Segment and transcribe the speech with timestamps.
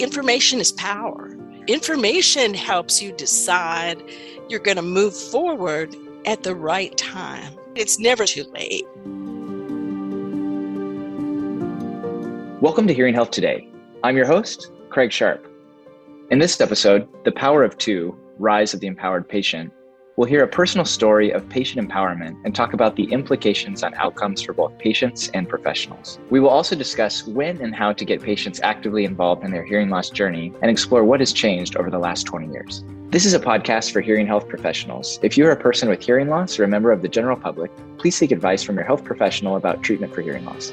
[0.00, 1.36] information is power.
[1.66, 4.02] Information helps you decide
[4.48, 7.54] you're going to move forward at the right time.
[7.74, 8.86] It's never too late.
[12.62, 13.68] Welcome to Hearing Health Today.
[14.02, 15.46] I'm your host, Craig Sharp.
[16.30, 19.70] In this episode, The Power of Two Rise of the Empowered Patient,
[20.20, 24.42] we'll hear a personal story of patient empowerment and talk about the implications on outcomes
[24.42, 26.18] for both patients and professionals.
[26.28, 29.88] We will also discuss when and how to get patients actively involved in their hearing
[29.88, 32.84] loss journey and explore what has changed over the last 20 years.
[33.08, 35.18] This is a podcast for hearing health professionals.
[35.22, 37.70] If you are a person with hearing loss or a member of the general public,
[37.96, 40.70] please seek advice from your health professional about treatment for hearing loss.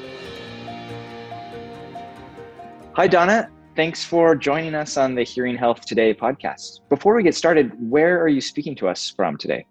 [2.96, 3.48] Hi, Donna.
[3.78, 6.80] Thanks for joining us on the Hearing Health Today podcast.
[6.88, 9.64] Before we get started, where are you speaking to us from today?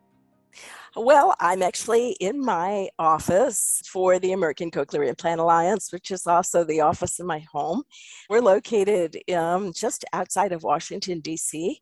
[0.96, 6.64] Well, I'm actually in my office for the American Cochlear Implant Alliance, which is also
[6.64, 7.84] the office in my home.
[8.30, 11.82] We're located um, just outside of Washington, D.C.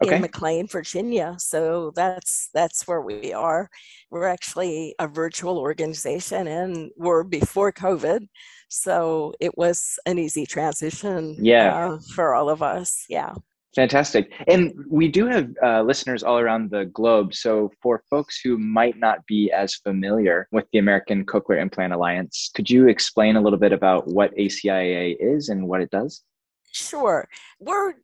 [0.00, 0.14] Okay.
[0.14, 1.34] in McLean, Virginia.
[1.38, 3.68] So that's that's where we are.
[4.10, 8.28] We're actually a virtual organization, and we're before COVID,
[8.68, 11.36] so it was an easy transition.
[11.40, 13.04] Yeah, uh, for all of us.
[13.08, 13.34] Yeah.
[13.74, 14.32] Fantastic.
[14.46, 17.34] And we do have uh, listeners all around the globe.
[17.34, 22.50] So, for folks who might not be as familiar with the American Cochlear Implant Alliance,
[22.54, 26.22] could you explain a little bit about what ACIA is and what it does?
[26.70, 27.28] Sure.
[27.58, 27.94] We're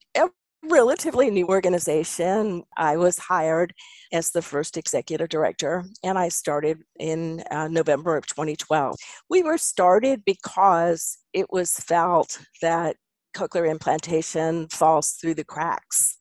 [0.62, 2.62] relatively new organization.
[2.76, 3.72] I was hired
[4.12, 8.96] as the first executive director, and I started in uh, November of 2012.
[9.28, 12.96] We were started because it was felt that
[13.34, 16.18] cochlear implantation falls through the cracks.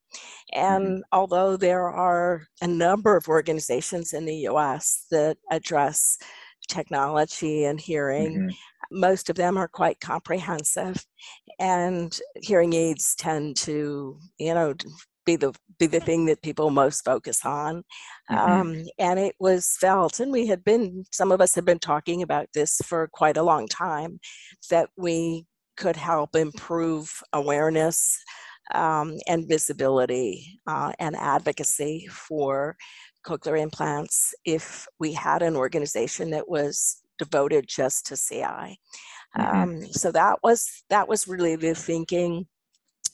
[0.54, 1.02] And mm-hmm.
[1.12, 6.18] although there are a number of organizations in the US that address
[6.68, 8.50] technology and hearing, mm-hmm
[8.92, 11.06] most of them are quite comprehensive
[11.60, 14.74] and hearing aids tend to you know
[15.26, 17.84] be the be the thing that people most focus on
[18.32, 18.36] mm-hmm.
[18.38, 22.22] um, and it was felt and we had been some of us had been talking
[22.22, 24.20] about this for quite a long time
[24.70, 25.46] that we
[25.78, 28.18] could help improve awareness
[28.74, 32.76] um, and visibility uh, and advocacy for
[33.26, 38.80] cochlear implants if we had an organization that was devoted just to CI.
[39.38, 39.42] Mm-hmm.
[39.42, 42.48] Um, so that was that was really the thinking.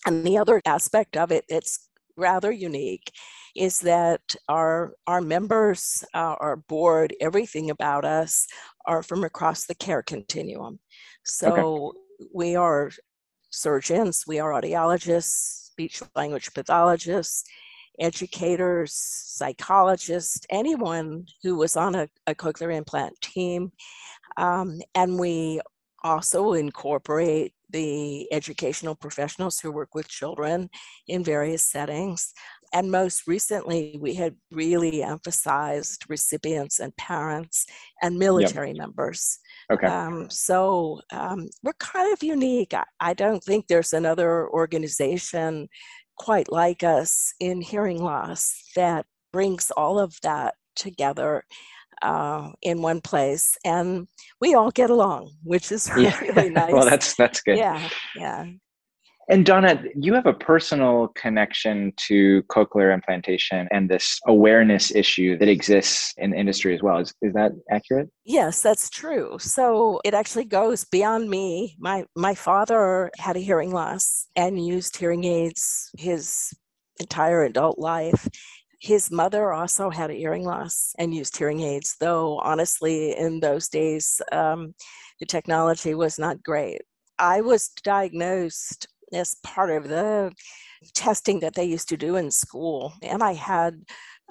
[0.05, 3.11] And the other aspect of it that's rather unique
[3.55, 8.47] is that our our members, uh, our board, everything about us
[8.85, 10.79] are from across the care continuum.
[11.23, 12.29] So okay.
[12.33, 12.91] we are
[13.49, 17.43] surgeons, we are audiologists, speech language pathologists,
[17.99, 23.71] educators, psychologists, anyone who was on a, a cochlear implant team.
[24.37, 25.61] Um, and we
[26.03, 30.69] also incorporate the educational professionals who work with children
[31.07, 32.31] in various settings.
[32.73, 37.65] And most recently, we had really emphasized recipients and parents
[38.01, 38.77] and military yep.
[38.77, 39.39] members.
[39.71, 39.87] Okay.
[39.87, 42.73] Um, so um, we're kind of unique.
[42.73, 45.67] I, I, don't think there's another organization
[46.17, 51.43] quite like us in hearing loss that brings all of that together
[52.01, 54.07] uh, in one place and
[54.41, 56.47] we all get along which is really, yeah.
[56.49, 56.73] nice.
[56.73, 57.57] well that's that's good.
[57.57, 58.45] Yeah yeah
[59.27, 65.47] and Donna, you have a personal connection to cochlear implantation and this awareness issue that
[65.47, 66.99] exists in the industry as well.
[66.99, 68.09] Is, is that accurate?
[68.23, 69.37] Yes, that's true.
[69.39, 71.75] So it actually goes beyond me.
[71.79, 76.53] My my father had a hearing loss and used hearing aids his
[76.99, 78.27] entire adult life.
[78.79, 83.69] His mother also had a hearing loss and used hearing aids, though honestly, in those
[83.69, 84.75] days, um,
[85.19, 86.81] the technology was not great.
[87.17, 90.31] I was diagnosed as part of the
[90.93, 92.93] testing that they used to do in school.
[93.01, 93.75] And I had,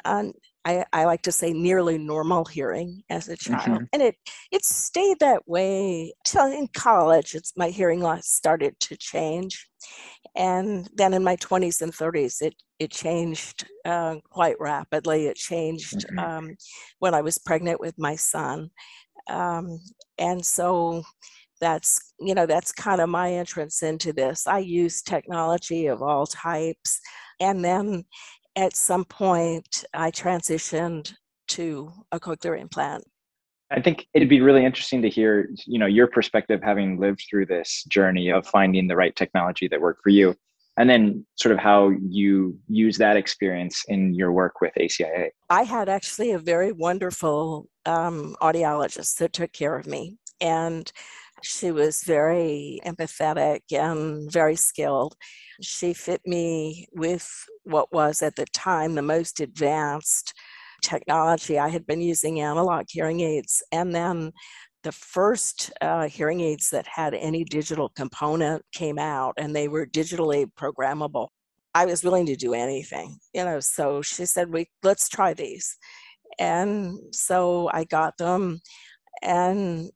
[0.04, 0.32] um,
[0.64, 3.66] I, I, like to say, nearly normal hearing as a child.
[3.66, 3.84] Mm-hmm.
[3.92, 4.16] And it,
[4.50, 7.34] it stayed that way till in college.
[7.34, 9.66] It's, my hearing loss started to change.
[10.36, 15.26] And then in my 20s and 30s, it, it changed uh, quite rapidly.
[15.26, 16.18] It changed mm-hmm.
[16.18, 16.56] um,
[16.98, 18.70] when I was pregnant with my son.
[19.28, 19.80] Um,
[20.18, 21.02] and so
[21.60, 26.26] that's you know that's kind of my entrance into this i use technology of all
[26.26, 27.00] types
[27.40, 28.04] and then
[28.56, 31.14] at some point i transitioned
[31.46, 33.04] to a cochlear implant
[33.70, 37.46] I think it'd be really interesting to hear, you know, your perspective having lived through
[37.46, 40.36] this journey of finding the right technology that worked for you
[40.76, 45.30] and then sort of how you use that experience in your work with ACIA.
[45.50, 50.18] I had actually a very wonderful um, audiologist that took care of me.
[50.40, 50.90] And
[51.44, 55.14] She was very empathetic and very skilled.
[55.60, 57.30] She fit me with
[57.64, 60.32] what was at the time the most advanced
[60.82, 61.58] technology.
[61.58, 64.32] I had been using analog hearing aids, and then
[64.84, 69.86] the first uh, hearing aids that had any digital component came out, and they were
[69.86, 71.28] digitally programmable.
[71.74, 73.60] I was willing to do anything, you know.
[73.60, 75.76] So she said, "We let's try these,"
[76.38, 78.60] and so I got them,
[79.22, 79.90] and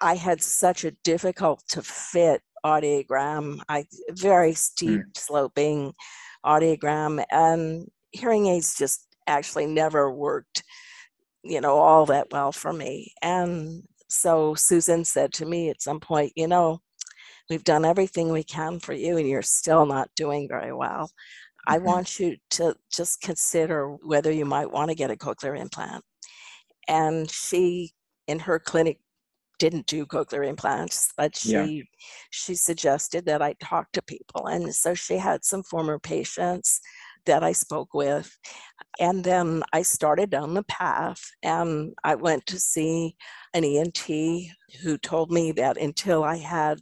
[0.00, 3.60] I had such a difficult to fit audiogram.
[3.68, 5.16] I very steep mm.
[5.16, 5.92] sloping
[6.44, 10.62] audiogram, and hearing aids just actually never worked,
[11.42, 13.12] you know, all that well for me.
[13.22, 16.80] And so Susan said to me at some point, you know,
[17.50, 21.10] we've done everything we can for you, and you're still not doing very well.
[21.66, 21.86] I mm-hmm.
[21.86, 26.04] want you to just consider whether you might want to get a cochlear implant.
[26.86, 27.92] And she,
[28.26, 28.98] in her clinic,
[29.58, 31.82] didn't do cochlear implants, but she yeah.
[32.30, 36.80] she suggested that I talk to people, and so she had some former patients
[37.26, 38.36] that I spoke with,
[38.98, 43.16] and then I started down the path, and I went to see
[43.54, 44.06] an ENT
[44.82, 46.78] who told me that until I had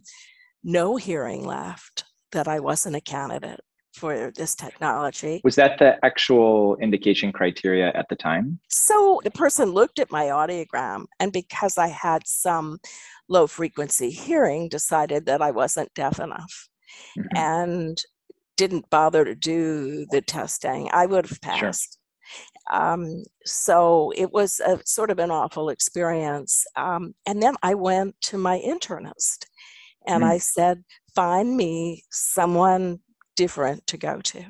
[0.63, 3.61] no hearing left, that I wasn't a candidate
[3.97, 5.41] for this technology.
[5.43, 8.59] Was that the actual indication criteria at the time?
[8.69, 12.79] So the person looked at my audiogram, and because I had some
[13.27, 16.69] low frequency hearing, decided that I wasn't deaf enough.
[17.17, 17.37] Mm-hmm.
[17.37, 18.01] And
[18.57, 21.99] didn't bother to do the testing, I would have passed.
[22.69, 22.81] Sure.
[22.81, 26.65] Um, so it was a sort of an awful experience.
[26.75, 29.45] Um, and then I went to my internist
[30.05, 30.33] and mm-hmm.
[30.33, 30.83] I said,
[31.15, 32.99] find me someone
[33.37, 34.43] different to go to.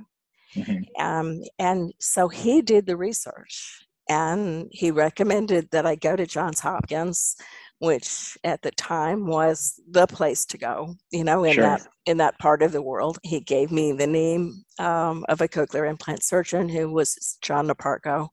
[0.55, 1.01] Mm-hmm.
[1.05, 6.61] Um, and so he did the research and he recommended that I go to Johns
[6.61, 7.35] Hopkins,
[7.79, 11.63] which at the time was the place to go, you know, in sure.
[11.63, 13.19] that in that part of the world.
[13.23, 18.29] He gave me the name um, of a cochlear implant surgeon who was John Niparko,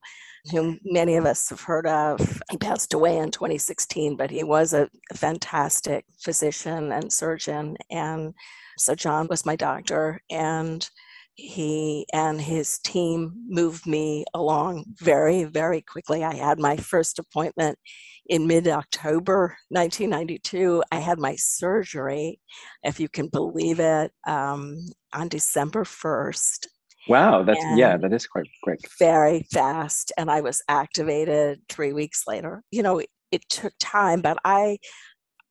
[0.51, 2.43] whom many of us have heard of.
[2.51, 8.33] He passed away in 2016, but he was a fantastic physician and surgeon and
[8.79, 10.89] so John was my doctor, and
[11.37, 16.23] he and his team moved me along very, very quickly.
[16.23, 17.79] I had my first appointment
[18.27, 20.83] in mid October 1992.
[20.93, 22.41] I had my surgery,
[22.83, 24.77] if you can believe it, um,
[25.13, 26.67] on December 1st.
[27.07, 28.79] Wow, that's and yeah, that is quite quick.
[28.99, 30.13] Very fast.
[30.17, 32.63] And I was activated three weeks later.
[32.71, 34.79] You know, it took time, but I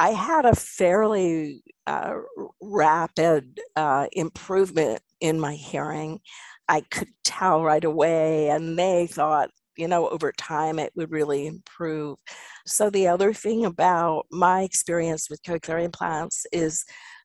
[0.03, 2.15] I had a fairly uh,
[2.61, 6.19] rapid uh, improvement in my hearing.
[6.67, 11.47] I could tell right away, and they thought, you know, over time it would really
[11.47, 12.17] improve.
[12.67, 16.83] So, the other thing about my experience with cochlear implants is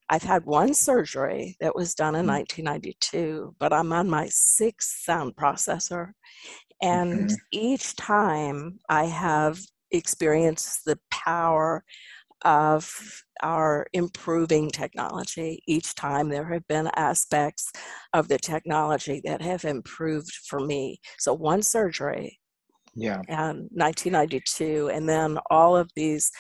[0.09, 3.55] I've had one surgery that was done in 1992, mm.
[3.59, 6.13] but I'm on my sixth sound processor.
[6.81, 7.35] And mm-hmm.
[7.51, 9.59] each time I have
[9.91, 11.83] experienced the power
[12.45, 12.91] of
[13.43, 15.63] our improving technology.
[15.67, 17.71] Each time there have been aspects
[18.13, 21.01] of the technology that have improved for me.
[21.19, 22.39] So one surgery,
[22.95, 26.31] yeah, and 1992, and then all of these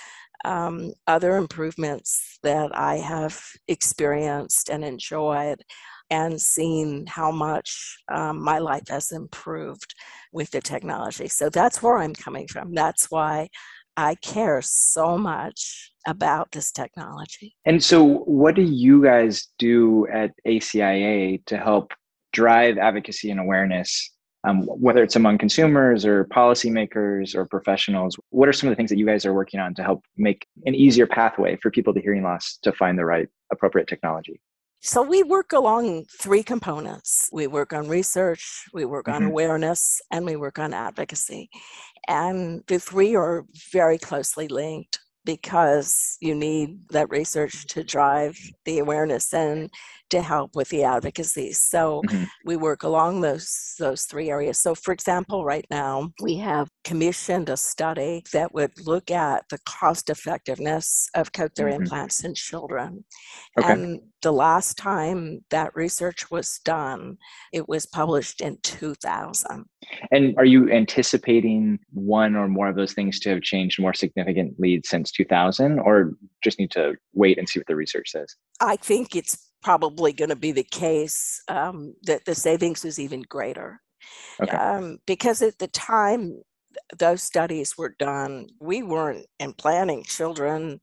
[0.44, 5.62] um, other improvements that I have experienced and enjoyed
[6.10, 9.94] and seen how much um, my life has improved
[10.32, 11.28] with the technology.
[11.28, 12.72] So that's where I'm coming from.
[12.72, 13.48] That's why
[13.98, 17.56] I care so much about this technology.
[17.66, 21.92] And so, what do you guys do at ACIA to help
[22.32, 24.12] drive advocacy and awareness,
[24.44, 28.16] um, whether it's among consumers or policymakers or professionals?
[28.30, 30.46] What are some of the things that you guys are working on to help make
[30.64, 34.40] an easier pathway for people with hearing loss to find the right appropriate technology?
[34.80, 37.28] So we work along three components.
[37.32, 39.30] We work on research, we work on mm-hmm.
[39.30, 41.50] awareness, and we work on advocacy.
[42.06, 48.78] And the three are very closely linked because you need that research to drive the
[48.78, 49.68] awareness and
[50.10, 51.52] to help with the advocacy.
[51.52, 52.24] So mm-hmm.
[52.44, 54.58] we work along those those three areas.
[54.58, 59.58] So for example, right now we have commissioned a study that would look at the
[59.66, 61.82] cost effectiveness of cochlear mm-hmm.
[61.82, 63.04] implants in children.
[63.58, 63.72] Okay.
[63.72, 67.18] And the last time that research was done,
[67.52, 69.64] it was published in 2000.
[70.10, 74.80] And are you anticipating one or more of those things to have changed more significantly
[74.84, 78.34] since 2000 or just need to wait and see what the research says?
[78.60, 83.22] I think it's probably going to be the case um, that the savings is even
[83.22, 83.80] greater.
[84.40, 84.56] Okay.
[84.56, 86.40] Um, because at the time
[86.98, 90.80] those studies were done, we weren't implanting children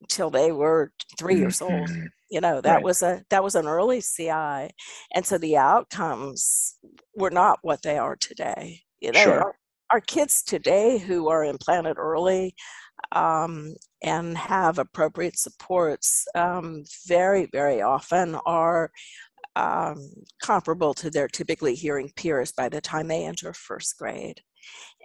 [0.00, 1.42] until they were 3 mm-hmm.
[1.42, 2.06] years old mm-hmm.
[2.30, 2.84] you know that right.
[2.84, 6.76] was a that was an early ci and so the outcomes
[7.14, 9.42] were not what they are today you know sure.
[9.42, 9.54] our,
[9.90, 12.54] our, kids today who are implanted early
[13.12, 18.90] um, and have appropriate supports um, very very often are
[19.56, 19.98] um,
[20.42, 24.40] comparable to their typically hearing peers by the time they enter first grade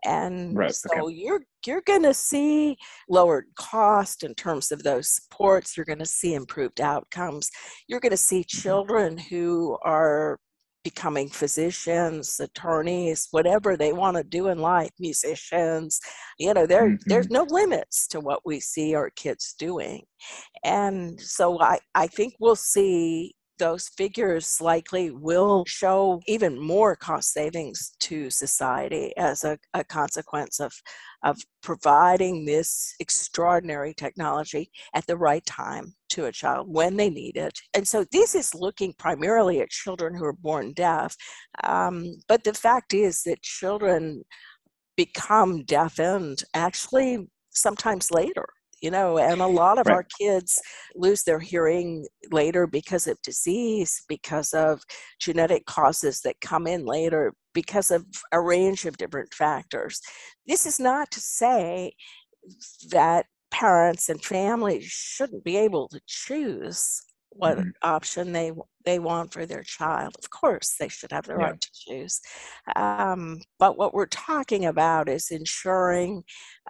[0.03, 1.13] and right, so okay.
[1.13, 2.77] you're you're going to see
[3.09, 7.49] lowered cost in terms of those supports you're going to see improved outcomes
[7.87, 8.61] you're going to see mm-hmm.
[8.61, 10.39] children who are
[10.85, 15.99] becoming physicians attorneys whatever they want to do in life musicians
[16.37, 17.09] you know there mm-hmm.
[17.09, 20.03] there's no limits to what we see our kids doing
[20.63, 27.31] and so i i think we'll see those figures likely will show even more cost
[27.31, 30.73] savings to society as a, a, consequence of,
[31.23, 37.37] of providing this extraordinary technology at the right time to a child when they need
[37.37, 37.57] it.
[37.73, 41.15] And so this is looking primarily at children who are born deaf.
[41.63, 44.23] Um, but the fact is that children
[44.97, 48.45] become deafened actually sometimes later
[48.85, 49.95] you know and a lot of right.
[49.95, 50.61] our kids
[50.93, 54.83] lose their hearing later because of disease because of
[55.19, 59.99] genetic causes that come in later because of a range of different factors
[60.45, 61.91] this is not to say
[62.91, 67.01] that parents and families shouldn't be able to choose
[67.31, 67.69] what mm-hmm.
[67.81, 68.51] option they
[68.85, 70.15] they want for their child.
[70.17, 71.45] Of course, they should have the yeah.
[71.45, 72.21] right to choose.
[72.75, 76.23] Um, but what we're talking about is ensuring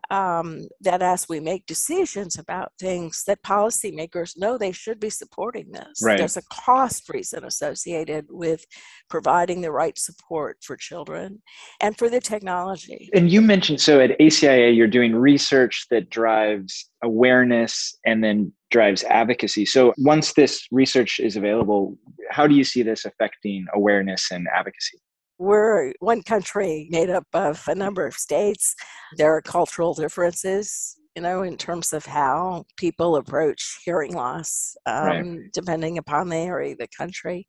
[0.10, 5.72] um, that as we make decisions about things, that policymakers know they should be supporting
[5.72, 6.02] this.
[6.04, 6.18] Right.
[6.18, 8.66] There's a cost reason associated with
[9.10, 11.42] providing the right support for children
[11.82, 13.10] and for the technology.
[13.14, 19.04] And you mentioned so at ACIA, you're doing research that drives awareness and then drives
[19.04, 19.66] advocacy.
[19.66, 21.98] So once this research is available,
[22.30, 25.00] how do you see this affecting awareness and advocacy?
[25.38, 28.74] We're one country made up of a number of states.
[29.18, 35.06] There are cultural differences, you know, in terms of how people approach hearing loss, um,
[35.06, 35.40] right.
[35.54, 37.46] depending upon the area of the country.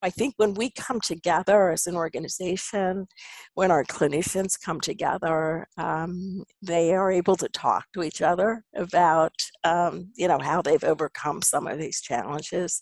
[0.00, 3.06] I think when we come together as an organization,
[3.54, 9.32] when our clinicians come together, um, they are able to talk to each other about,
[9.64, 12.80] um, you know, how they've overcome some of these challenges.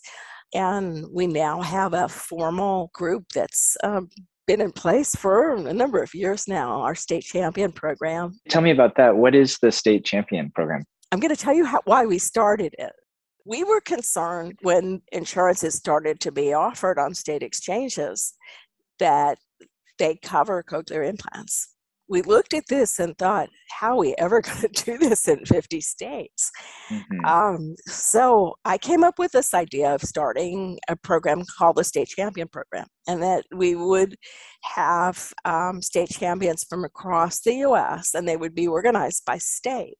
[0.53, 4.09] And we now have a formal group that's um,
[4.47, 8.39] been in place for a number of years now, our state champion program.
[8.49, 9.15] Tell me about that.
[9.15, 10.83] What is the state champion program?
[11.11, 12.93] I'm going to tell you how, why we started it.
[13.45, 18.33] We were concerned when insurances started to be offered on state exchanges
[18.99, 19.37] that
[19.99, 21.76] they cover cochlear implants
[22.09, 25.45] we looked at this and thought, how are we ever going to do this in
[25.45, 26.51] 50 states?
[26.89, 27.25] Mm-hmm.
[27.25, 32.07] Um, so I came up with this idea of starting a program called the State
[32.07, 34.15] Champion Program, and that we would
[34.63, 39.97] have um, state champions from across the US, and they would be organized by state.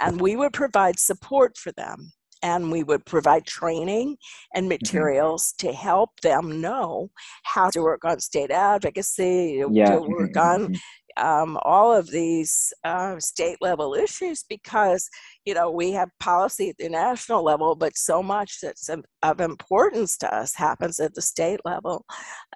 [0.00, 2.12] And we would provide support for them
[2.42, 4.16] and we would provide training
[4.54, 4.68] and mm-hmm.
[4.70, 5.68] materials mm-hmm.
[5.68, 7.10] to help them know
[7.44, 9.90] how to work on state advocacy, yeah.
[9.90, 10.64] to work mm-hmm.
[10.64, 10.74] on
[11.16, 15.08] um, all of these uh, state level issues because
[15.44, 18.88] you know we have policy at the national level but so much that's
[19.22, 22.04] of importance to us happens at the state level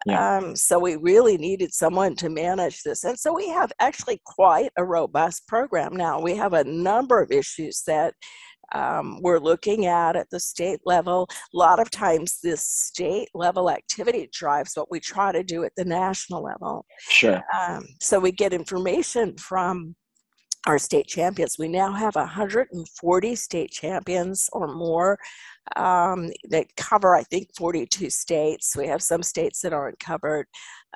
[0.06, 0.38] yeah.
[0.38, 4.70] um, so we really needed someone to manage this and so we have actually quite
[4.76, 8.14] a robust program now we have a number of issues that
[8.72, 11.28] um, we're looking at at the state level.
[11.30, 15.72] A lot of times, this state level activity drives what we try to do at
[15.76, 16.84] the national level.
[16.98, 17.42] Sure.
[17.58, 19.94] Um, so we get information from
[20.66, 21.56] our state champions.
[21.58, 25.18] We now have 140 state champions or more
[25.76, 28.76] um, that cover, I think, 42 states.
[28.76, 30.46] We have some states that aren't covered.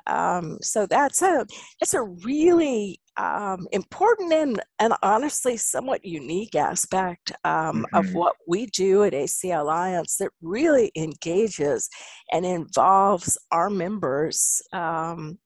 [0.07, 1.45] Um, so that's a
[1.79, 7.95] that's a really um, important and, and honestly somewhat unique aspect um, mm-hmm.
[7.95, 11.89] of what we do at AC Alliance that really engages
[12.31, 15.39] and involves our members um,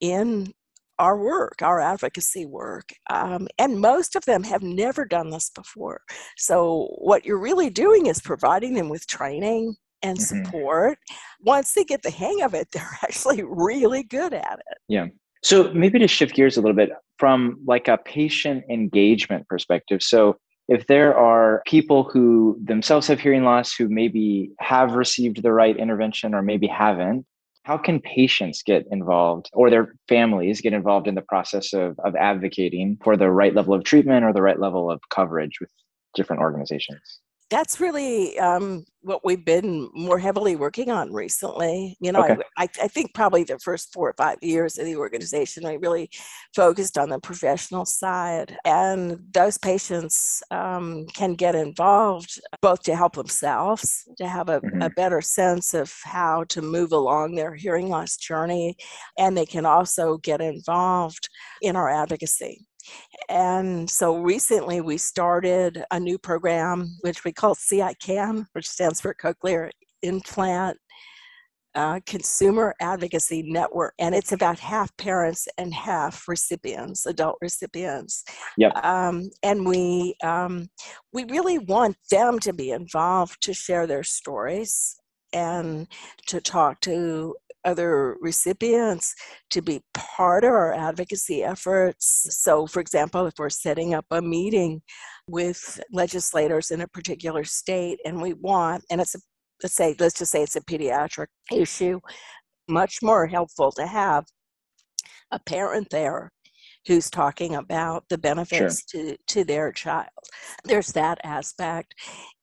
[0.00, 0.52] in
[0.98, 2.90] our work, our advocacy work.
[3.10, 6.00] Um, and most of them have never done this before.
[6.36, 10.44] So, what you're really doing is providing them with training and mm-hmm.
[10.44, 10.98] support.
[11.40, 14.78] Once they get the hang of it, they're actually really good at it.
[14.88, 15.06] Yeah.
[15.42, 20.02] So maybe to shift gears a little bit from like a patient engagement perspective.
[20.02, 20.36] So
[20.68, 25.76] if there are people who themselves have hearing loss who maybe have received the right
[25.76, 27.24] intervention or maybe haven't,
[27.62, 32.14] how can patients get involved or their families get involved in the process of, of
[32.16, 35.70] advocating for the right level of treatment or the right level of coverage with
[36.14, 37.20] different organizations?
[37.48, 41.96] That's really um, what we've been more heavily working on recently.
[42.00, 42.36] You know, okay.
[42.58, 46.10] I, I, think probably the first four or five years of the organization, we really
[46.54, 48.56] focused on the professional side.
[48.64, 54.82] And those patients um, can get involved both to help themselves, to have a, mm-hmm.
[54.82, 58.76] a better sense of how to move along their hearing loss journey,
[59.18, 61.28] and they can also get involved
[61.62, 62.66] in our advocacy.
[63.28, 69.14] And so recently we started a new program which we call CICAN, which stands for
[69.14, 69.70] Cochlear
[70.02, 70.78] Implant
[71.76, 73.94] uh, Consumer Advocacy Network.
[73.98, 78.24] And it's about half parents and half recipients, adult recipients.
[78.56, 78.76] Yep.
[78.82, 80.68] Um, and we, um,
[81.12, 84.96] we really want them to be involved to share their stories
[85.32, 85.86] and
[86.28, 87.36] to talk to
[87.66, 89.14] other recipients
[89.50, 92.26] to be part of our advocacy efforts.
[92.30, 94.80] So, for example, if we're setting up a meeting
[95.28, 99.18] with legislators in a particular state and we want, and it's a
[99.62, 102.00] let's say let's just say it's a pediatric issue
[102.68, 104.24] much more helpful to have
[105.30, 106.30] a parent there
[106.86, 109.02] who's talking about the benefits sure.
[109.02, 110.08] to to their child
[110.64, 111.94] there's that aspect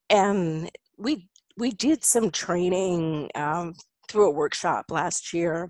[0.10, 1.28] and we
[1.58, 3.74] we did some training um,
[4.10, 5.70] through a workshop last year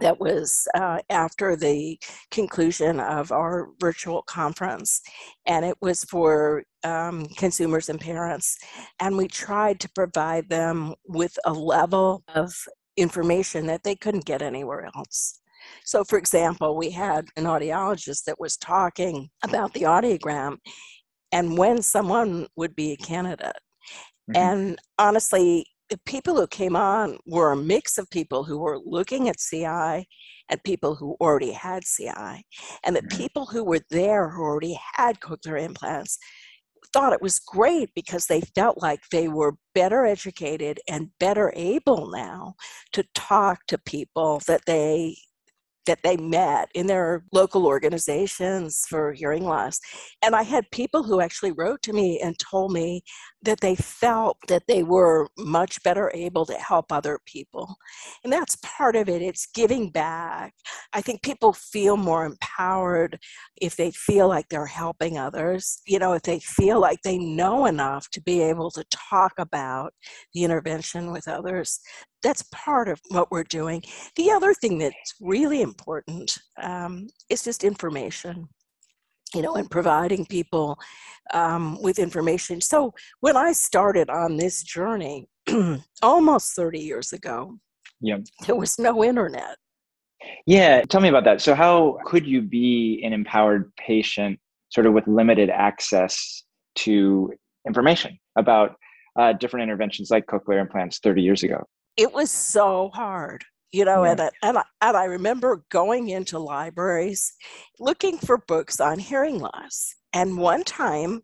[0.00, 1.98] that was uh, after the
[2.30, 5.00] conclusion of our virtual conference,
[5.46, 8.56] and it was for um, consumers and parents.
[9.00, 12.52] And we tried to provide them with a level of
[12.96, 15.40] information that they couldn't get anywhere else.
[15.84, 20.56] So, for example, we had an audiologist that was talking about the audiogram
[21.32, 23.56] and when someone would be a candidate.
[24.30, 24.36] Mm-hmm.
[24.36, 29.28] And honestly, the people who came on were a mix of people who were looking
[29.28, 30.06] at CI
[30.48, 32.44] and people who already had CI.
[32.84, 33.16] And the mm-hmm.
[33.16, 36.18] people who were there who already had cochlear implants
[36.92, 42.10] thought it was great because they felt like they were better educated and better able
[42.10, 42.54] now
[42.92, 45.16] to talk to people that they
[45.86, 49.78] that they met in their local organizations for hearing loss.
[50.22, 53.02] And I had people who actually wrote to me and told me
[53.42, 57.76] that they felt that they were much better able to help other people.
[58.22, 59.20] And that's part of it.
[59.22, 60.54] It's giving back.
[60.92, 63.18] I think people feel more empowered
[63.60, 67.66] if they feel like they're helping others, you know, if they feel like they know
[67.66, 69.92] enough to be able to talk about
[70.32, 71.80] the intervention with others
[72.24, 73.82] that's part of what we're doing.
[74.16, 78.48] The other thing that's really important um, is just information,
[79.34, 80.78] you know, and providing people
[81.32, 82.60] um, with information.
[82.60, 85.28] So when I started on this journey
[86.02, 87.58] almost 30 years ago,
[88.00, 88.18] yeah.
[88.46, 89.56] there was no internet.
[90.46, 91.42] Yeah, tell me about that.
[91.42, 94.38] So, how could you be an empowered patient
[94.70, 96.44] sort of with limited access
[96.76, 97.30] to
[97.66, 98.76] information about
[99.18, 101.62] uh, different interventions like cochlear implants 30 years ago?
[101.96, 104.12] It was so hard you know yeah.
[104.12, 107.32] and, and, I, and i remember going into libraries
[107.78, 111.22] looking for books on hearing loss and one time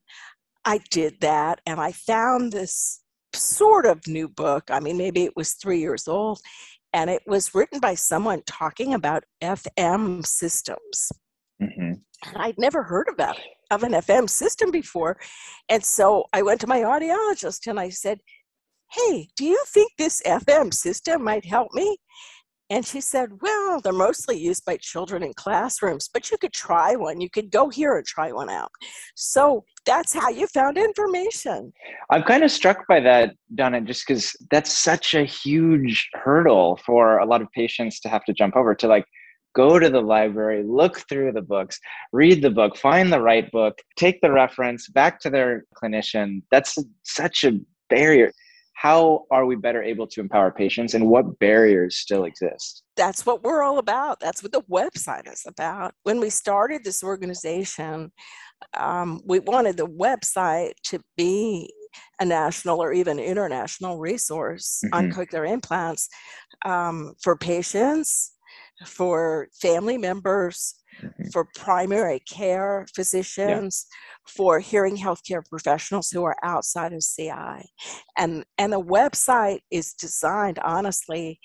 [0.64, 3.02] i did that and i found this
[3.34, 6.40] sort of new book i mean maybe it was three years old
[6.92, 11.12] and it was written by someone talking about fm systems
[11.62, 11.92] mm-hmm.
[12.26, 15.16] and i'd never heard about it of an fm system before
[15.68, 18.18] and so i went to my audiologist and i said
[18.92, 21.96] hey, do you think this FM system might help me?
[22.70, 26.94] And she said, Well, they're mostly used by children in classrooms, but you could try
[26.94, 27.20] one.
[27.20, 28.70] You could go here and try one out.
[29.16, 31.72] So that's how you found information.
[32.10, 37.18] I'm kind of struck by that, Donna, just because that's such a huge hurdle for
[37.18, 39.04] a lot of patients to have to jump over to like
[39.52, 41.76] go to the library, look through the books,
[42.12, 46.42] read the book, find the right book, take the reference back to their clinician.
[46.52, 48.30] That's such a barrier
[48.80, 52.82] how are we better able to empower patients and what barriers still exist?
[52.96, 54.20] That's what we're all about.
[54.20, 55.92] That's what the website is about.
[56.04, 58.10] When we started this organization,
[58.78, 61.70] um, we wanted the website to be
[62.20, 64.94] a national or even international resource mm-hmm.
[64.94, 66.08] on cochlear implants
[66.64, 68.32] um, for patients,
[68.86, 71.28] for family members, mm-hmm.
[71.32, 74.32] for primary care physicians, yeah.
[74.32, 77.68] for hearing healthcare professionals who are outside of CI.
[78.16, 81.40] And, and the website is designed, honestly,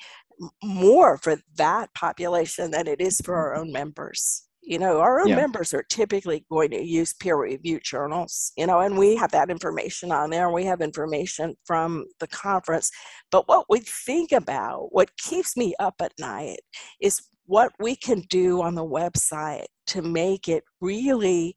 [0.64, 5.28] more for that population than it is for our own members you know our own
[5.28, 5.36] yeah.
[5.36, 9.50] members are typically going to use peer reviewed journals you know and we have that
[9.50, 12.90] information on there we have information from the conference
[13.32, 16.60] but what we think about what keeps me up at night
[17.00, 21.56] is what we can do on the website to make it really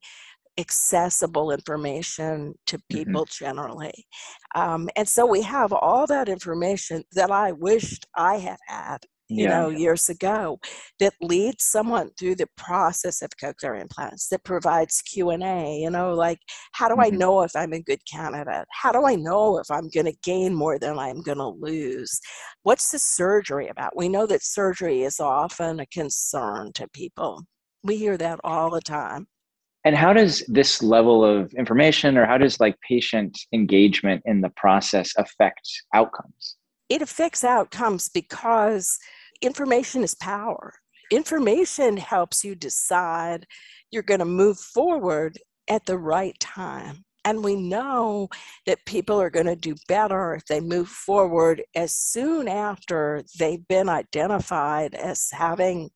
[0.59, 2.97] accessible information to mm-hmm.
[2.97, 3.45] people mm-hmm.
[3.45, 4.05] generally.
[4.55, 8.97] Um, and so we have all that information that I wished I had had
[9.29, 9.61] you yeah.
[9.61, 10.59] know years ago
[10.99, 16.39] that leads someone through the process of cochlear implants that provides q&a you know like
[16.73, 17.13] how do mm-hmm.
[17.13, 18.65] i know if i'm a good candidate?
[18.71, 22.19] How do i know if i'm going to gain more than i'm going to lose?
[22.63, 23.95] What's the surgery about?
[23.95, 27.43] We know that surgery is often a concern to people.
[27.83, 29.27] We hear that all the time.
[29.85, 34.49] And how does this level of information or how does like patient engagement in the
[34.49, 35.61] process affect
[35.93, 36.57] outcomes?
[36.89, 38.97] It affects outcomes because
[39.41, 40.73] information is power.
[41.11, 43.45] Information helps you decide
[43.91, 47.03] you're going to move forward at the right time.
[47.25, 48.29] And we know
[48.65, 53.67] that people are going to do better if they move forward as soon after they've
[53.67, 55.89] been identified as having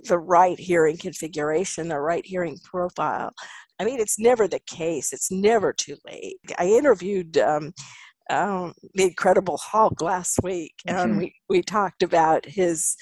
[0.00, 3.32] the right hearing configuration, the right hearing profile.
[3.78, 6.38] I mean, it's never the case, it's never too late.
[6.58, 7.72] I interviewed um,
[8.30, 11.18] um, the Incredible Hulk last week, and mm-hmm.
[11.18, 12.96] we, we talked about his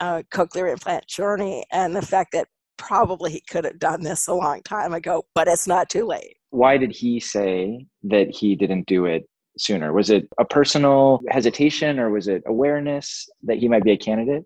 [0.00, 4.34] uh, cochlear implant journey and the fact that probably he could have done this a
[4.34, 6.36] long time ago, but it's not too late.
[6.50, 9.92] Why did he say that he didn't do it sooner?
[9.92, 14.44] Was it a personal hesitation or was it awareness that he might be a candidate?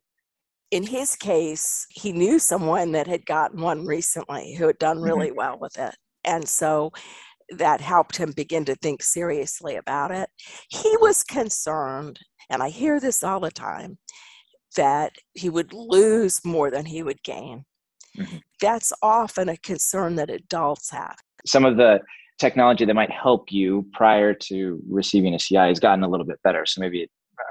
[0.70, 5.06] In his case, he knew someone that had gotten one recently who had done mm-hmm.
[5.06, 5.38] really mm-hmm.
[5.38, 5.94] well with it.
[6.24, 6.92] And so
[7.50, 10.28] that helped him begin to think seriously about it.
[10.68, 13.98] He was concerned, and I hear this all the time,
[14.76, 17.64] that he would lose more than he would gain.
[18.18, 18.36] Mm-hmm.
[18.60, 21.16] That's often a concern that adults have.
[21.46, 22.00] Some of the
[22.38, 26.40] technology that might help you prior to receiving a CI has gotten a little bit
[26.42, 26.64] better.
[26.66, 27.08] So maybe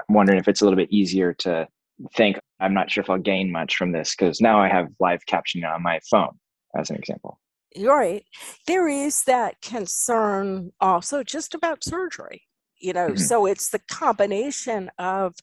[0.08, 1.66] I'm wondering if it's a little bit easier to
[2.14, 5.20] think, I'm not sure if I'll gain much from this because now I have live
[5.28, 6.38] captioning on my phone,
[6.78, 7.39] as an example.
[7.78, 8.24] Right.
[8.66, 12.42] There is that concern also just about surgery,
[12.78, 13.16] you know, mm-hmm.
[13.16, 15.34] so it's the combination of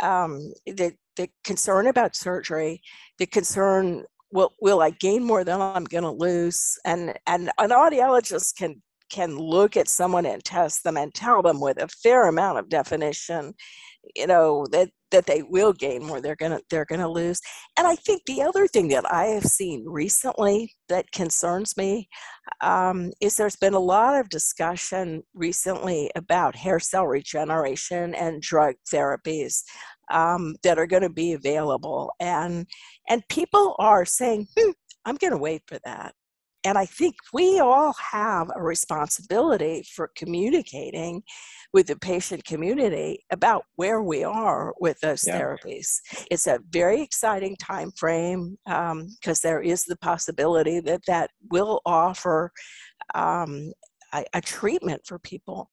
[0.00, 2.80] um, the, the concern about surgery,
[3.18, 7.70] the concern will will I gain more than I'm going to lose, and and an
[7.70, 12.28] audiologist can can look at someone and test them and tell them with a fair
[12.28, 13.54] amount of definition
[14.14, 17.40] you know that that they will gain more they're gonna they're gonna lose.
[17.76, 22.08] And i think the other thing that i have seen recently that concerns me
[22.60, 28.74] um, is there's been a lot of discussion recently about hair cell regeneration and drug
[28.92, 29.62] therapies
[30.10, 32.12] um, that are going to be available.
[32.20, 32.66] And
[33.08, 34.70] and people are saying hmm,
[35.04, 36.14] i'm going to wait for that
[36.64, 41.22] and I think we all have a responsibility for communicating
[41.72, 45.38] with the patient community about where we are with those yeah.
[45.38, 45.98] therapies.
[46.30, 51.80] It's a very exciting time frame because um, there is the possibility that that will
[51.86, 52.50] offer
[53.14, 53.72] um,
[54.12, 55.70] a, a treatment for people.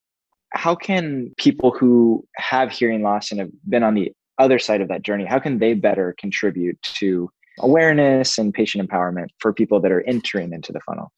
[0.51, 4.87] How can people who have hearing loss and have been on the other side of
[4.89, 9.91] that journey, how can they better contribute to awareness and patient empowerment for people that
[9.91, 11.11] are entering into the funnel?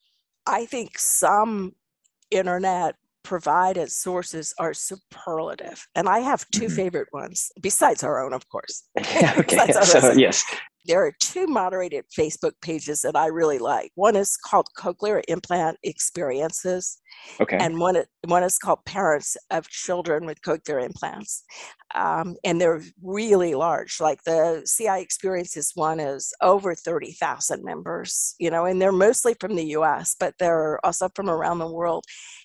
[0.46, 1.74] I think some
[2.30, 5.86] internet provided sources are superlative.
[5.94, 6.74] And I have 2 mm-hmm.
[6.74, 8.84] favorite ones, besides our own, of course.
[8.98, 9.72] okay.
[9.72, 10.44] so, yes.
[10.88, 13.92] There are two moderated Facebook pages that I really like.
[13.94, 16.98] One is called Cochlear Implant Experiences.
[17.40, 17.58] Okay.
[17.58, 21.44] And one, one is called Parents of Children with Cochlear Implants.
[21.94, 24.00] Um, and they're really large.
[24.00, 29.56] Like the CI Experiences one is over 30,000 members, you know, and they're mostly from
[29.56, 32.04] the US, but they're also from around the world.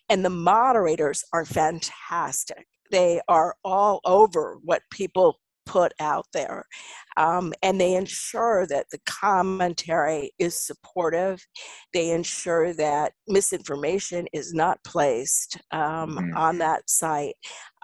[0.10, 2.68] And the moderators are fantastic.
[2.92, 6.66] They are all over what people put out there.
[7.18, 11.46] Um, and they ensure that the commentary is supportive.
[11.94, 16.38] They ensure that misinformation is not placed um, mm-hmm.
[16.38, 17.36] on that site.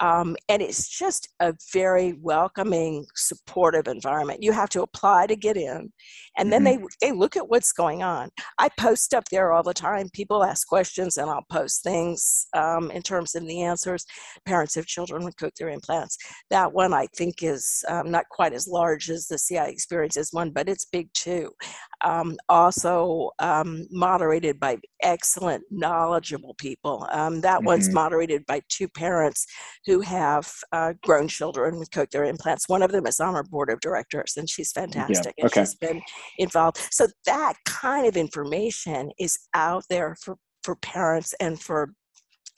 [0.01, 4.41] Um, and it's just a very welcoming, supportive environment.
[4.41, 5.91] You have to apply to get in,
[6.37, 6.85] and then mm-hmm.
[7.01, 8.29] they they look at what's going on.
[8.57, 10.09] I post up there all the time.
[10.13, 14.05] People ask questions, and I'll post things um, in terms of the answers.
[14.45, 16.17] Parents of children who with cochlear implants.
[16.49, 20.51] That one I think is um, not quite as large as the CI experiences one,
[20.51, 21.51] but it's big too.
[22.01, 27.07] Um, also um, moderated by excellent, knowledgeable people.
[27.11, 27.65] Um, that mm-hmm.
[27.65, 29.45] one's moderated by two parents
[29.85, 32.69] who have uh, grown children with cochlear implants.
[32.69, 35.33] One of them is on our board of directors, and she's fantastic.
[35.37, 35.45] Yeah.
[35.45, 35.59] Okay.
[35.61, 36.01] And she's been
[36.37, 36.77] involved.
[36.91, 41.93] So that kind of information is out there for for parents and for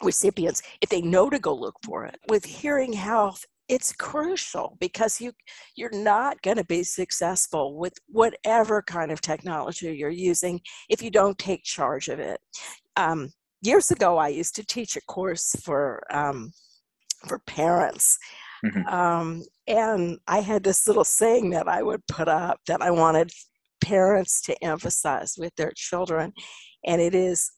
[0.03, 2.17] recipients if they know to go look for it.
[2.27, 5.31] With hearing health, it's crucial because you
[5.75, 11.09] you're not going to be successful with whatever kind of technology you're using if you
[11.09, 12.39] don't take charge of it.
[12.97, 16.51] Um, years ago, I used to teach a course for um,
[17.27, 18.17] for parents,
[18.65, 18.87] mm-hmm.
[18.87, 23.31] um, and I had this little saying that I would put up that I wanted
[23.79, 26.33] parents to emphasize with their children,
[26.85, 27.51] and it is,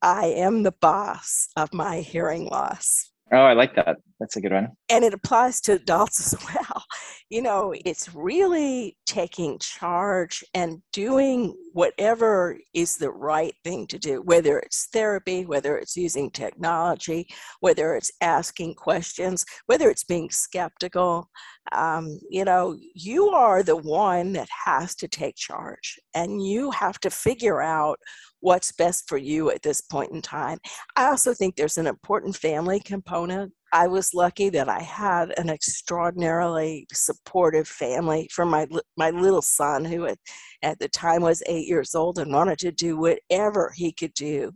[0.00, 3.96] "I am the boss of my hearing loss." Oh, I like that.
[4.18, 4.68] That's a good one.
[4.88, 6.84] And it applies to adults as well.
[7.28, 14.20] You know, it's really taking charge and doing whatever is the right thing to do,
[14.22, 17.28] whether it's therapy, whether it's using technology,
[17.60, 21.30] whether it's asking questions, whether it's being skeptical.
[21.70, 26.98] Um, you know, you are the one that has to take charge and you have
[27.00, 28.00] to figure out
[28.40, 30.58] what's best for you at this point in time.
[30.96, 33.52] I also think there's an important family component.
[33.72, 39.84] I was lucky that I had an extraordinarily supportive family for my my little son
[39.84, 40.18] who at,
[40.62, 44.52] at the time was 8 years old and wanted to do whatever he could do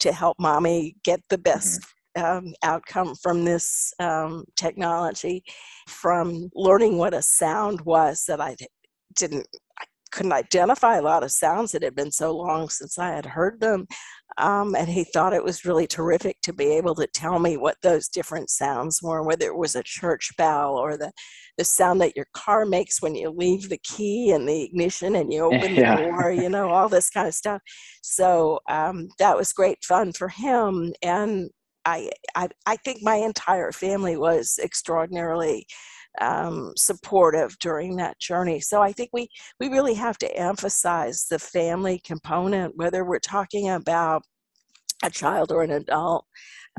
[0.00, 1.90] to help mommy get the best mm-hmm.
[2.16, 5.42] Um, outcome from this um, technology,
[5.88, 8.54] from learning what a sound was that I
[9.16, 9.48] didn't
[10.14, 11.74] couldn't identify a lot of sounds.
[11.74, 13.86] It had been so long since I had heard them.
[14.38, 17.76] Um, and he thought it was really terrific to be able to tell me what
[17.82, 21.10] those different sounds were, whether it was a church bell or the,
[21.58, 25.32] the sound that your car makes when you leave the key in the ignition and
[25.32, 25.96] you open yeah.
[25.96, 27.60] the door, you know, all this kind of stuff.
[28.02, 30.92] So um, that was great fun for him.
[31.02, 31.50] And
[31.84, 35.66] I, I, I think my entire family was extraordinarily
[36.20, 38.60] um, supportive during that journey.
[38.60, 39.28] So I think we
[39.60, 44.22] we really have to emphasize the family component, whether we're talking about
[45.04, 46.26] a child or an adult.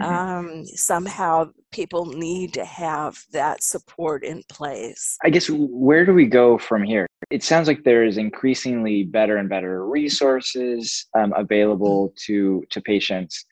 [0.02, 0.13] Mm-hmm.
[0.13, 5.17] Um, somehow people need to have that support in place.
[5.24, 7.08] I guess where do we go from here?
[7.30, 13.45] It sounds like there is increasingly better and better resources um, available to to patients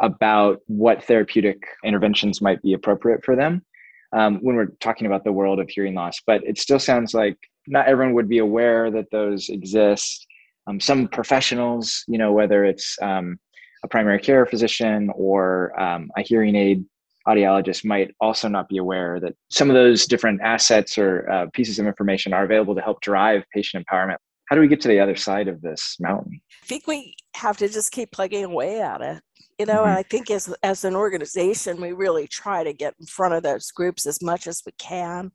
[0.00, 3.64] about what therapeutic interventions might be appropriate for them
[4.12, 6.20] um, when we're talking about the world of hearing loss.
[6.26, 10.26] But it still sounds like not everyone would be aware that those exist.
[10.66, 13.38] Um, some professionals, you know, whether it's um,
[13.82, 16.84] a primary care physician or um, a hearing aid
[17.26, 21.78] audiologist, might also not be aware that some of those different assets or uh, pieces
[21.78, 24.16] of information are available to help drive patient empowerment.
[24.48, 26.40] How do we get to the other side of this mountain?
[26.62, 29.22] I think we have to just keep plugging away at it
[29.58, 29.98] you know mm-hmm.
[29.98, 33.70] i think as as an organization we really try to get in front of those
[33.70, 35.30] groups as much as we can.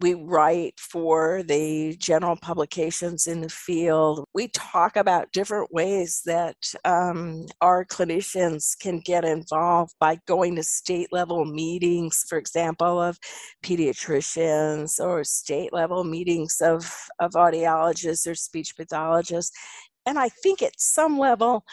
[0.00, 4.24] We write for the general publications in the field.
[4.34, 10.64] We talk about different ways that um, our clinicians can get involved by going to
[10.64, 13.18] state level meetings for example of
[13.64, 19.56] pediatricians or state level meetings of, of audiologists or speech pathologists.
[20.04, 21.64] And I think at some level,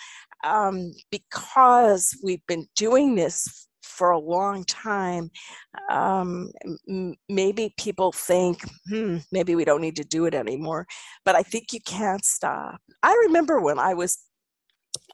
[0.43, 5.29] um, because we've been doing this for a long time,
[5.89, 6.49] um,
[6.87, 10.87] m- maybe people think, hmm, maybe we don't need to do it anymore.
[11.25, 12.79] But I think you can't stop.
[13.03, 14.17] I remember when I was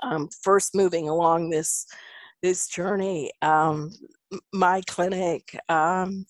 [0.03, 1.85] um, first moving along this
[2.43, 3.89] this journey, um,
[4.53, 6.25] my clinic um,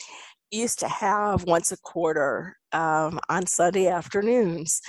[0.50, 4.82] used to have once a quarter um, on Sunday afternoons.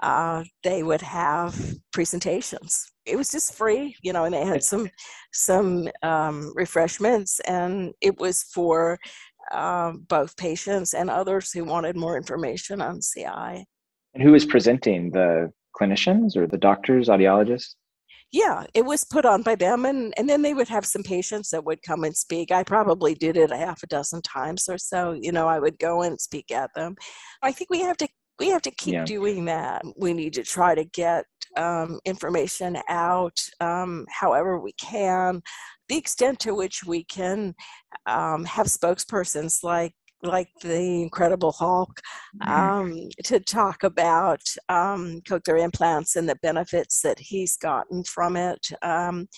[0.00, 1.58] Uh, they would have
[1.92, 4.88] presentations it was just free, you know, and they had some
[5.32, 8.98] some um, refreshments, and it was for
[9.52, 13.64] um, both patients and others who wanted more information on CI.
[14.14, 17.74] And who was presenting the clinicians or the doctors, audiologists?
[18.32, 21.50] yeah it was put on by them and and then they would have some patients
[21.50, 24.76] that would come and speak i probably did it a half a dozen times or
[24.76, 26.94] so you know i would go and speak at them
[27.42, 28.06] i think we have to
[28.38, 29.04] we have to keep yeah.
[29.04, 31.24] doing that we need to try to get
[31.58, 35.42] um, information out um, however we can.
[35.88, 37.54] The extent to which we can
[38.06, 39.92] um, have spokespersons like
[40.22, 42.00] like the Incredible Hulk
[42.42, 42.50] mm-hmm.
[42.50, 48.68] um, to talk about um, cochlear implants and the benefits that he's gotten from it.
[48.82, 49.28] Um,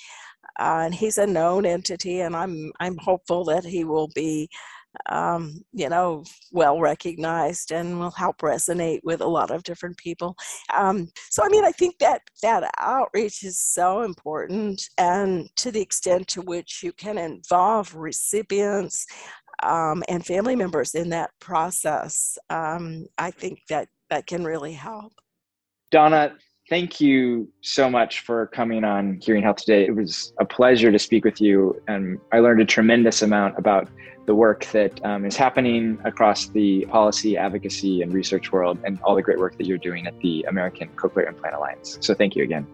[0.59, 4.49] uh, and he's a known entity, and I'm I'm hopeful that he will be
[5.09, 10.37] um, you know, well recognized and will help resonate with a lot of different people.
[10.77, 15.81] Um, so, I mean, I think that that outreach is so important, and to the
[15.81, 19.07] extent to which you can involve recipients
[19.63, 25.13] um, and family members in that process, um, I think that that can really help.
[25.91, 26.33] Donna,
[26.69, 29.85] thank you so much for coming on Hearing Health today.
[29.87, 33.89] It was a pleasure to speak with you, and I learned a tremendous amount about
[34.31, 39.17] the work that um, is happening across the policy, advocacy, and research world, and all
[39.17, 41.99] the great work that you're doing at the American Cochlear Implant Alliance.
[42.01, 42.65] So thank you again.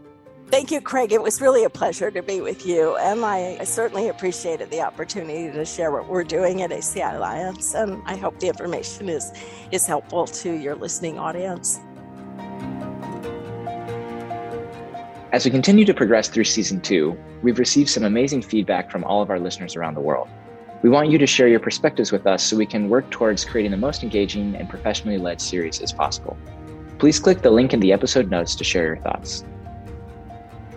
[0.49, 1.13] Thank you, Craig.
[1.13, 2.95] It was really a pleasure to be with you.
[2.99, 7.73] And I, I, certainly appreciated the opportunity to share what we're doing at ACI Alliance.
[7.73, 9.33] And I hope the information is,
[9.73, 11.81] is helpful to your listening audience.
[15.33, 19.23] As we continue to progress through season two, we've received some amazing feedback from all
[19.23, 20.29] of our listeners around the world.
[20.83, 23.71] We want you to share your perspectives with us so we can work towards creating
[23.71, 26.37] the most engaging and professionally led series as possible.
[26.99, 29.45] Please click the link in the episode notes to share your thoughts.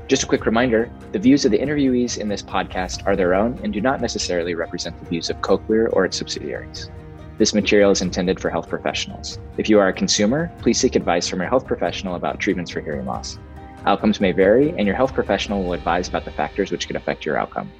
[0.08, 3.60] Just a quick reminder the views of the interviewees in this podcast are their own
[3.62, 6.90] and do not necessarily represent the views of Cochlear or its subsidiaries.
[7.38, 9.38] This material is intended for health professionals.
[9.58, 12.82] If you are a consumer, please seek advice from your health professional about treatments for
[12.82, 13.38] hearing loss.
[13.86, 17.26] Outcomes may vary, and your health professional will advise about the factors which could affect
[17.26, 17.72] your outcome.